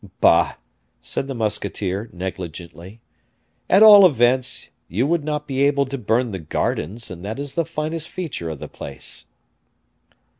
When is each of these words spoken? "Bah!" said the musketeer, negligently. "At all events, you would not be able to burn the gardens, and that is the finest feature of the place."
"Bah!" 0.19 0.53
said 1.03 1.27
the 1.27 1.35
musketeer, 1.35 2.09
negligently. 2.11 3.01
"At 3.69 3.83
all 3.83 4.03
events, 4.03 4.69
you 4.87 5.05
would 5.05 5.23
not 5.23 5.47
be 5.47 5.61
able 5.61 5.85
to 5.85 5.97
burn 5.99 6.31
the 6.31 6.39
gardens, 6.39 7.11
and 7.11 7.23
that 7.23 7.37
is 7.37 7.53
the 7.53 7.65
finest 7.65 8.09
feature 8.09 8.49
of 8.49 8.57
the 8.57 8.67
place." 8.67 9.27